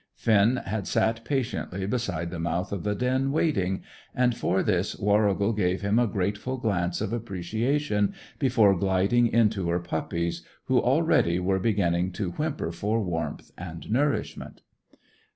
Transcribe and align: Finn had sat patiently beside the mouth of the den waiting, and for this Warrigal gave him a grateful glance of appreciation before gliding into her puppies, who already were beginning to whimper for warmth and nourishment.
Finn 0.15 0.55
had 0.65 0.87
sat 0.87 1.23
patiently 1.23 1.85
beside 1.85 2.31
the 2.31 2.39
mouth 2.39 2.71
of 2.71 2.81
the 2.83 2.95
den 2.95 3.31
waiting, 3.31 3.83
and 4.15 4.35
for 4.35 4.63
this 4.63 4.97
Warrigal 4.97 5.53
gave 5.53 5.81
him 5.83 5.99
a 5.99 6.07
grateful 6.07 6.57
glance 6.57 7.01
of 7.01 7.13
appreciation 7.13 8.15
before 8.39 8.75
gliding 8.75 9.27
into 9.27 9.69
her 9.69 9.79
puppies, 9.79 10.43
who 10.65 10.79
already 10.79 11.37
were 11.37 11.59
beginning 11.59 12.11
to 12.13 12.31
whimper 12.31 12.71
for 12.71 12.99
warmth 13.03 13.51
and 13.59 13.91
nourishment. 13.91 14.63